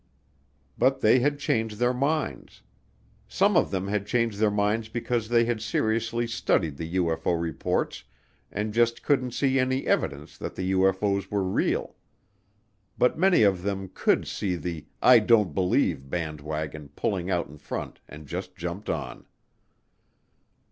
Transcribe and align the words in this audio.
But 0.79 1.01
they 1.01 1.19
had 1.19 1.37
changed 1.37 1.77
their 1.77 1.93
minds. 1.93 2.63
Some 3.27 3.55
of 3.55 3.69
them 3.69 3.87
had 3.87 4.07
changed 4.07 4.39
their 4.39 4.49
minds 4.49 4.89
because 4.89 5.29
they 5.29 5.45
had 5.45 5.61
seriously 5.61 6.25
studied 6.25 6.77
the 6.77 6.95
UFO 6.95 7.39
reports 7.39 8.03
and 8.51 8.73
just 8.73 9.03
couldn't 9.03 9.29
see 9.29 9.59
any 9.59 9.85
evidence 9.85 10.39
that 10.39 10.55
the 10.55 10.71
UFO's 10.71 11.29
were 11.29 11.43
real. 11.43 11.95
But 12.97 13.15
many 13.19 13.43
of 13.43 13.61
them 13.61 13.91
could 13.93 14.25
see 14.25 14.55
the 14.55 14.87
"I 15.03 15.19
don't 15.19 15.53
believe" 15.53 16.09
band 16.09 16.41
wagon 16.41 16.89
pulling 16.95 17.29
out 17.29 17.47
in 17.47 17.59
front 17.59 17.99
and 18.09 18.25
just 18.25 18.55
jumped 18.55 18.89
on. 18.89 19.27